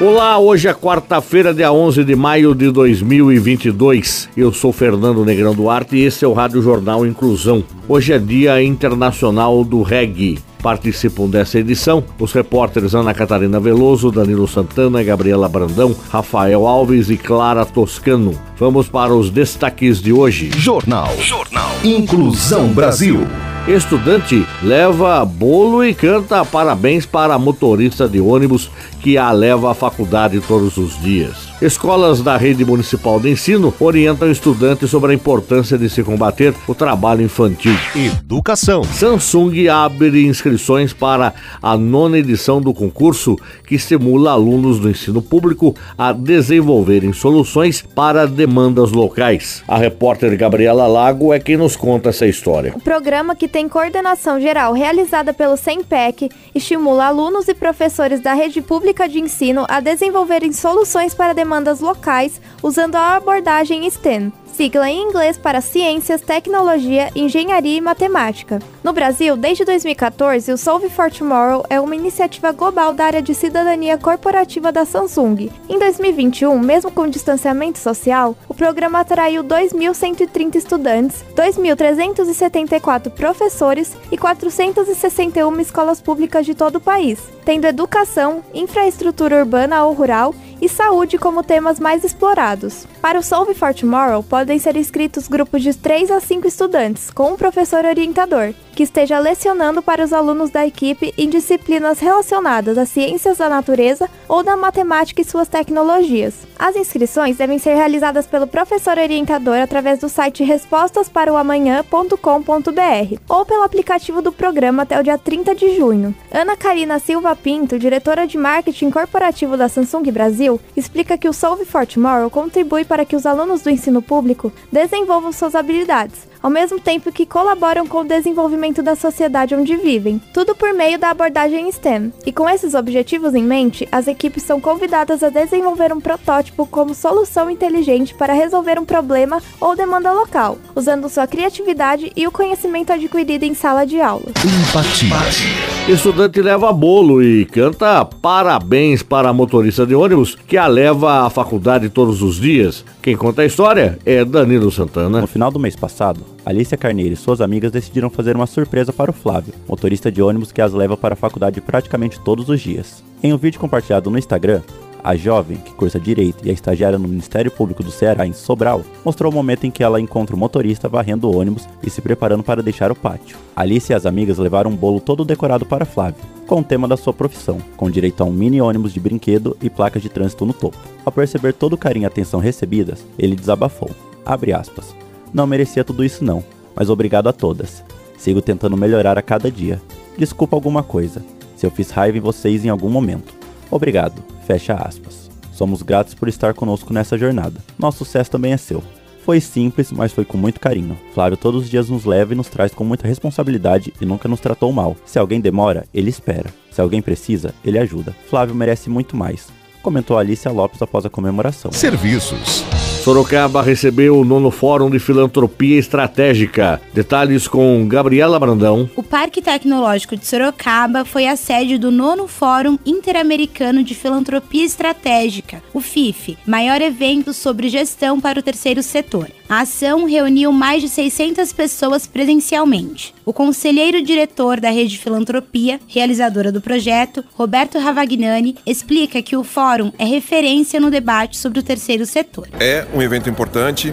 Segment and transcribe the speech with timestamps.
[0.00, 4.28] Olá, hoje é quarta-feira, dia 11 de maio de 2022.
[4.36, 7.62] Eu sou Fernando Negrão Duarte e esse é o Rádio Jornal Inclusão.
[7.88, 10.40] Hoje é Dia Internacional do Reggae.
[10.60, 17.16] Participam dessa edição os repórteres Ana Catarina Veloso, Danilo Santana, Gabriela Brandão, Rafael Alves e
[17.16, 18.34] Clara Toscano.
[18.58, 20.50] Vamos para os destaques de hoje.
[20.56, 21.14] Jornal.
[21.20, 21.70] Jornal.
[21.84, 23.20] Inclusão Brasil.
[23.66, 30.38] Estudante leva bolo e canta parabéns para motorista de ônibus que a leva à faculdade
[30.40, 31.53] todos os dias.
[31.62, 36.74] Escolas da rede municipal de ensino orientam estudantes sobre a importância de se combater o
[36.74, 37.74] trabalho infantil.
[37.94, 38.82] Educação.
[38.82, 41.32] Samsung abre inscrições para
[41.62, 48.26] a nona edição do concurso que estimula alunos do ensino público a desenvolverem soluções para
[48.26, 49.62] demandas locais.
[49.68, 52.72] A repórter Gabriela Lago é quem nos conta essa história.
[52.74, 58.60] O programa que tem coordenação geral realizada pelo SEMPEC estimula alunos e professores da rede
[58.60, 64.88] pública de ensino a desenvolverem soluções para demandas demandas locais usando a abordagem STEM sigla
[64.88, 68.60] em inglês para Ciências, Tecnologia, Engenharia e Matemática.
[68.84, 73.34] No Brasil, desde 2014, o Solve for Tomorrow é uma iniciativa global da área de
[73.34, 75.50] cidadania corporativa da Samsung.
[75.68, 85.60] Em 2021, mesmo com distanciamento social, o programa atraiu 2.130 estudantes, 2.374 professores e 461
[85.60, 91.42] escolas públicas de todo o país, tendo educação, infraestrutura urbana ou rural e saúde como
[91.42, 92.86] temas mais explorados.
[93.00, 97.32] Para o Solve for Tomorrow, podem ser inscritos grupos de 3 a 5 estudantes, com
[97.32, 102.88] um professor orientador, que esteja lecionando para os alunos da equipe em disciplinas relacionadas às
[102.88, 106.34] ciências da natureza ou da matemática e suas tecnologias.
[106.58, 114.20] As inscrições devem ser realizadas pelo professor orientador através do site respostasparaamanhã.com.br ou pelo aplicativo
[114.20, 116.14] do programa até o dia 30 de junho.
[116.32, 121.64] Ana Karina Silva Pinto, diretora de marketing corporativo da Samsung Brasil, explica que o Solve
[121.64, 126.78] for Tomorrow contribui para que os alunos do ensino público desenvolvam suas habilidades ao mesmo
[126.78, 131.70] tempo que colaboram com o desenvolvimento da sociedade onde vivem, tudo por meio da abordagem
[131.70, 132.12] STEM.
[132.24, 136.94] E com esses objetivos em mente, as equipes são convidadas a desenvolver um protótipo como
[136.94, 142.92] solução inteligente para resolver um problema ou demanda local, usando sua criatividade e o conhecimento
[142.92, 144.26] adquirido em sala de aula.
[144.44, 145.73] Empatia.
[145.86, 151.28] Estudante leva bolo e canta parabéns para a motorista de ônibus que a leva à
[151.28, 152.82] faculdade todos os dias.
[153.02, 155.20] Quem conta a história é Danilo Santana.
[155.20, 159.10] No final do mês passado, Alicia Carneiro e suas amigas decidiram fazer uma surpresa para
[159.10, 163.04] o Flávio, motorista de ônibus que as leva para a faculdade praticamente todos os dias.
[163.22, 164.62] Em um vídeo compartilhado no Instagram,
[165.04, 168.82] a jovem, que cursa direito e é estagiária no Ministério Público do Ceará, em Sobral,
[169.04, 172.42] mostrou o momento em que ela encontra o motorista varrendo o ônibus e se preparando
[172.42, 173.36] para deixar o pátio.
[173.54, 176.96] Alice e as amigas levaram um bolo todo decorado para Flávio, com o tema da
[176.96, 180.54] sua profissão, com direito a um mini ônibus de brinquedo e placas de trânsito no
[180.54, 180.78] topo.
[181.04, 183.90] Ao perceber todo o carinho e atenção recebidas, ele desabafou.
[184.24, 184.94] Aspas.
[185.34, 186.42] Não merecia tudo isso não,
[186.74, 187.84] mas obrigado a todas.
[188.16, 189.82] Sigo tentando melhorar a cada dia.
[190.16, 191.22] Desculpa alguma coisa,
[191.56, 193.43] se eu fiz raiva em vocês em algum momento.
[193.74, 194.22] Obrigado.
[194.46, 195.28] Fecha aspas.
[195.52, 197.60] Somos gratos por estar conosco nessa jornada.
[197.76, 198.80] Nosso sucesso também é seu.
[199.24, 200.96] Foi simples, mas foi com muito carinho.
[201.12, 204.38] Flávio todos os dias nos leva e nos traz com muita responsabilidade e nunca nos
[204.38, 204.96] tratou mal.
[205.04, 206.54] Se alguém demora, ele espera.
[206.70, 208.14] Se alguém precisa, ele ajuda.
[208.30, 209.48] Flávio merece muito mais,
[209.82, 211.72] comentou Alicia Lopes após a comemoração.
[211.72, 212.64] Serviços.
[213.04, 216.80] Sorocaba recebeu o nono Fórum de Filantropia Estratégica.
[216.94, 218.88] Detalhes com Gabriela Brandão.
[218.96, 225.62] O Parque Tecnológico de Sorocaba foi a sede do nono Fórum Interamericano de Filantropia Estratégica,
[225.74, 229.28] o FIF, maior evento sobre gestão para o terceiro setor.
[229.48, 233.12] A ação reuniu mais de 600 pessoas presencialmente.
[233.24, 239.92] O conselheiro diretor da Rede Filantropia, realizadora do projeto, Roberto Ravagnani, explica que o fórum
[239.98, 242.48] é referência no debate sobre o terceiro setor.
[242.60, 243.92] É um evento importante.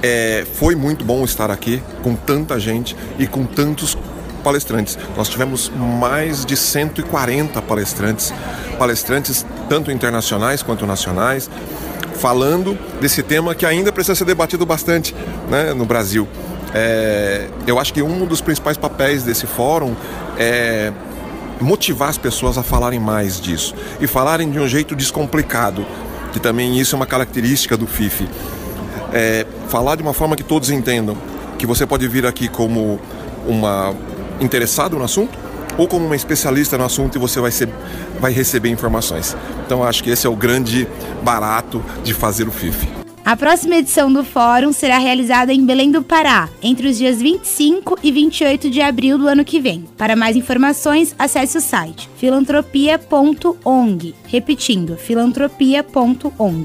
[0.00, 3.98] É, foi muito bom estar aqui com tanta gente e com tantos
[4.38, 4.98] palestrantes.
[5.16, 8.32] Nós tivemos mais de 140 palestrantes,
[8.78, 11.50] palestrantes tanto internacionais quanto nacionais,
[12.14, 15.14] falando desse tema que ainda precisa ser debatido bastante
[15.48, 16.26] né, no Brasil.
[16.74, 19.94] É, eu acho que um dos principais papéis desse fórum
[20.36, 20.92] é
[21.60, 25.84] motivar as pessoas a falarem mais disso e falarem de um jeito descomplicado
[26.32, 28.28] que também isso é uma característica do FIF.
[29.12, 31.16] É, falar de uma forma que todos entendam,
[31.58, 33.00] que você pode vir aqui como
[33.46, 33.94] uma
[34.40, 35.38] interessado no assunto
[35.76, 37.68] ou como uma especialista no assunto e você vai, ser,
[38.20, 39.36] vai receber informações.
[39.64, 40.88] Então acho que esse é o grande
[41.22, 42.88] barato de fazer o FIF.
[43.24, 47.98] A próxima edição do Fórum será realizada em Belém do Pará, entre os dias 25
[48.02, 49.84] e 28 de abril do ano que vem.
[49.98, 54.14] Para mais informações, acesse o site filantropia.ong.
[54.26, 56.64] Repetindo, filantropia.ong.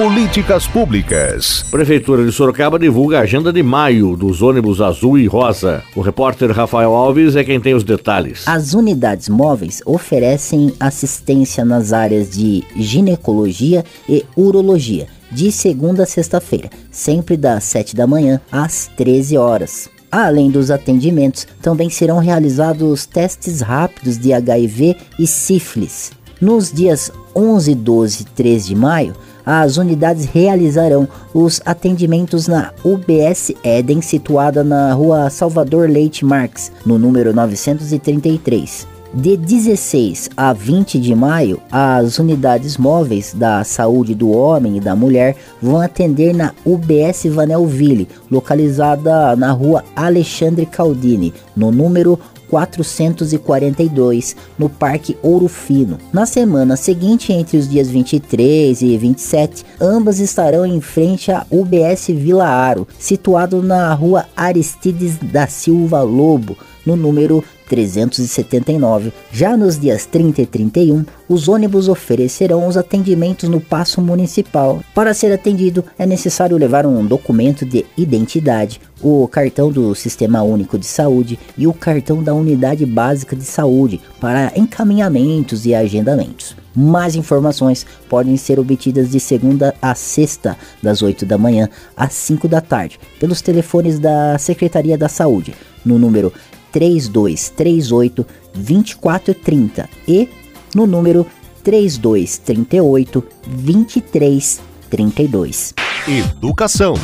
[0.00, 1.62] Políticas Públicas.
[1.70, 5.82] Prefeitura de Sorocaba divulga a agenda de maio dos ônibus azul e rosa.
[5.94, 8.48] O repórter Rafael Alves é quem tem os detalhes.
[8.48, 16.70] As unidades móveis oferecem assistência nas áreas de ginecologia e urologia de segunda a sexta-feira,
[16.90, 19.90] sempre das 7 da manhã às 13 horas.
[20.10, 26.10] Além dos atendimentos, também serão realizados testes rápidos de HIV e sífilis.
[26.40, 29.14] Nos dias 11, 12 e 13 de maio,
[29.52, 36.96] as unidades realizarão os atendimentos na UBS Eden, situada na rua Salvador Leite Marques, no
[36.96, 38.86] número 933.
[39.12, 44.94] De 16 a 20 de maio, as unidades móveis da saúde do homem e da
[44.94, 52.20] mulher vão atender na UBS Vanelville, localizada na rua Alexandre Caldini, no número
[52.50, 55.98] 442 no Parque Ouro Fino.
[56.12, 62.08] Na semana seguinte, entre os dias 23 e 27, ambas estarão em frente à UBS
[62.08, 69.12] Vila Aro, situado na rua Aristides da Silva Lobo, no número 379.
[69.32, 74.82] Já nos dias 30 e 31, os ônibus oferecerão os atendimentos no passo municipal.
[74.92, 80.76] Para ser atendido, é necessário levar um documento de identidade, o cartão do Sistema Único
[80.76, 86.56] de Saúde e o cartão da Unidade Básica de Saúde para encaminhamentos e agendamentos.
[86.74, 92.48] Mais informações podem ser obtidas de segunda a sexta, das 8 da manhã às 5
[92.48, 95.54] da tarde, pelos telefones da Secretaria da Saúde,
[95.84, 96.32] no número
[96.72, 100.28] 3238 2430 e
[100.74, 101.26] no número
[101.62, 105.74] 3238 2332.
[106.08, 106.94] Educação.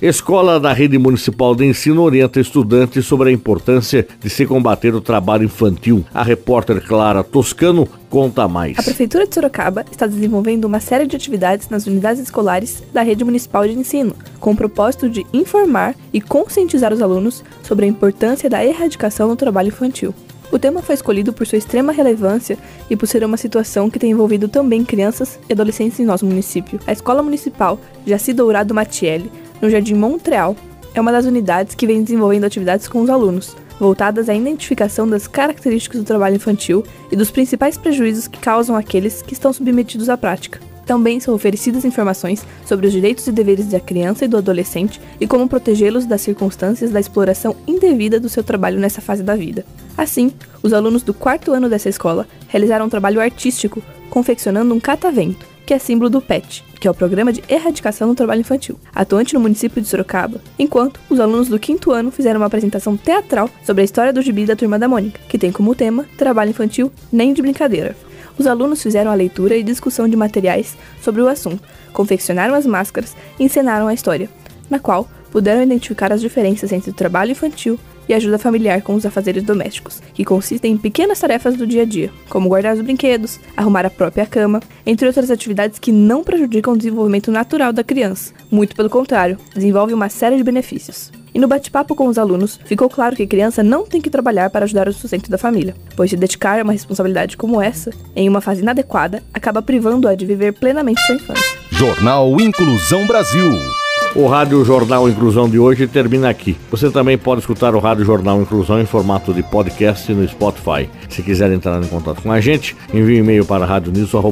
[0.00, 5.00] Escola da Rede Municipal de Ensino orienta estudantes sobre a importância de se combater o
[5.00, 6.04] trabalho infantil.
[6.12, 8.78] A repórter Clara Toscano conta mais.
[8.78, 13.24] A Prefeitura de Sorocaba está desenvolvendo uma série de atividades nas unidades escolares da Rede
[13.24, 18.50] Municipal de Ensino, com o propósito de informar e conscientizar os alunos sobre a importância
[18.50, 20.14] da erradicação do trabalho infantil.
[20.52, 22.56] O tema foi escolhido por sua extrema relevância
[22.88, 26.78] e por ser uma situação que tem envolvido também crianças e adolescentes em nosso município.
[26.86, 29.30] A Escola Municipal Jaci Dourado Matielli
[29.60, 30.56] no Jardim Montreal,
[30.94, 35.26] é uma das unidades que vem desenvolvendo atividades com os alunos, voltadas à identificação das
[35.26, 40.16] características do trabalho infantil e dos principais prejuízos que causam aqueles que estão submetidos à
[40.16, 40.60] prática.
[40.86, 45.26] Também são oferecidas informações sobre os direitos e deveres da criança e do adolescente e
[45.26, 49.66] como protegê-los das circunstâncias da exploração indevida do seu trabalho nessa fase da vida.
[49.98, 50.32] Assim,
[50.62, 55.74] os alunos do quarto ano dessa escola realizaram um trabalho artístico confeccionando um catavento, que
[55.74, 59.40] é símbolo do PET, que é o Programa de Erradicação do Trabalho Infantil, atuante no
[59.40, 63.84] município de Sorocaba, enquanto os alunos do quinto ano fizeram uma apresentação teatral sobre a
[63.84, 67.42] história do gibi da Turma da Mônica, que tem como tema Trabalho Infantil Nem de
[67.42, 67.96] Brincadeira.
[68.38, 71.62] Os alunos fizeram a leitura e discussão de materiais sobre o assunto,
[71.92, 74.28] confeccionaram as máscaras e encenaram a história,
[74.68, 79.06] na qual puderam identificar as diferenças entre o trabalho infantil e ajuda familiar com os
[79.06, 83.40] afazeres domésticos, que consistem em pequenas tarefas do dia a dia, como guardar os brinquedos,
[83.56, 88.32] arrumar a própria cama, entre outras atividades que não prejudicam o desenvolvimento natural da criança.
[88.50, 91.10] Muito pelo contrário, desenvolve uma série de benefícios.
[91.34, 94.48] E no bate-papo com os alunos, ficou claro que a criança não tem que trabalhar
[94.48, 98.26] para ajudar o sustento da família, pois se dedicar a uma responsabilidade como essa, em
[98.26, 101.58] uma fase inadequada, acaba privando-a de viver plenamente sua infância.
[101.70, 103.85] Jornal Inclusão Brasil.
[104.18, 106.56] O Rádio Jornal Inclusão de hoje termina aqui.
[106.70, 110.88] Você também pode escutar o Rádio Jornal Inclusão em formato de podcast no Spotify.
[111.06, 114.24] Se quiser entrar em contato com a gente, envie um e-mail para radioniso.br,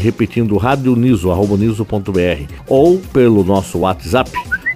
[0.00, 4.30] repetindo radioniso.br ou pelo nosso WhatsApp.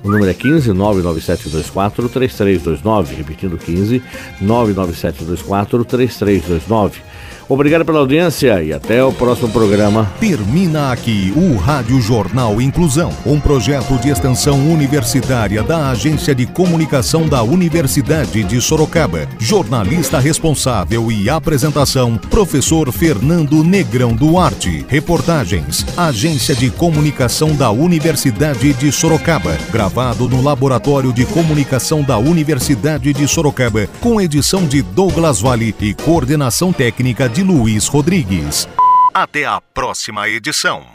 [0.05, 4.03] O número é 15 99724 3329, repetindo 15
[4.39, 7.01] 99724 3329.
[7.49, 10.11] Obrigado pela audiência e até o próximo programa.
[10.19, 17.29] Termina aqui o Rádio Jornal Inclusão, um projeto de extensão universitária da Agência de Comunicação
[17.29, 19.29] da Universidade de Sorocaba.
[19.39, 24.85] Jornalista responsável e apresentação, professor Fernando Negrão Duarte.
[24.89, 29.57] Reportagens, Agência de Comunicação da Universidade de Sorocaba.
[29.71, 35.93] Gravado no Laboratório de Comunicação da Universidade de Sorocaba, com edição de Douglas Vale e
[35.93, 38.69] coordenação técnica de Luiz Rodrigues.
[39.13, 40.95] Até a próxima edição.